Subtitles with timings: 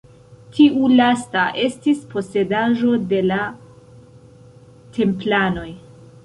[0.53, 3.37] Tiu lasta estis posedaĵo de la
[4.99, 5.69] Templanoj.